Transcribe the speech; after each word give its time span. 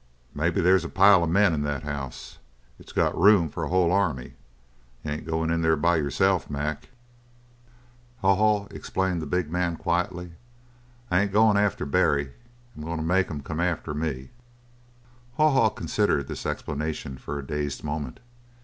"Maybe 0.33 0.61
there's 0.61 0.83
a 0.83 0.89
pile 0.89 1.23
of 1.23 1.29
men 1.29 1.53
in 1.53 1.61
that 1.61 1.83
house. 1.83 2.39
It's 2.79 2.91
got 2.91 3.15
room 3.15 3.49
for 3.49 3.63
a 3.63 3.67
whole 3.69 3.91
army. 3.91 4.33
You 5.03 5.11
ain't 5.11 5.27
going 5.27 5.51
in 5.51 5.61
there 5.61 5.75
by 5.75 5.97
yourself, 5.97 6.49
Mac?" 6.49 6.89
"Haw 8.23 8.33
Haw," 8.33 8.67
explained 8.71 9.21
the 9.21 9.27
big 9.27 9.51
man 9.51 9.75
quietly, 9.77 10.31
"I 11.11 11.19
ain't 11.21 11.31
going 11.31 11.55
after 11.55 11.85
Barry. 11.85 12.33
I'm 12.75 12.81
going 12.81 12.97
to 12.97 13.03
make 13.03 13.27
him 13.29 13.41
come 13.41 13.59
after 13.59 13.93
me." 13.93 14.31
Haw 15.37 15.51
Haw 15.51 15.69
considered 15.69 16.27
this 16.27 16.47
explanation 16.47 17.19
for 17.19 17.37
a 17.37 17.45
dazed 17.45 17.83
moment. 17.83 18.19